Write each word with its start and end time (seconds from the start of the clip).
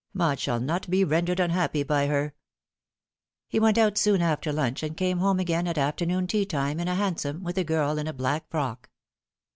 Maud 0.15 0.39
shall 0.39 0.59
not 0.59 0.89
be 0.89 1.03
rendered 1.03 1.39
unhappy 1.39 1.83
by 1.83 2.07
her." 2.07 2.33
He 3.47 3.59
went 3.59 3.77
out 3.77 3.99
soon 3.99 4.19
after 4.19 4.51
lunch, 4.51 4.81
and 4.81 4.97
came 4.97 5.19
home 5.19 5.39
again 5.39 5.67
at 5.67 5.77
afternoon 5.77 6.25
tea 6.25 6.43
time 6.47 6.79
in 6.79 6.87
a 6.87 6.95
hansom, 6.95 7.43
with 7.43 7.59
a 7.59 7.63
girl 7.63 7.99
in 7.99 8.07
a 8.07 8.13
black 8.13 8.49
frock. 8.49 8.89